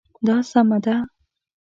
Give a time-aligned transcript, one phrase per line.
[0.27, 0.95] دا سمه ده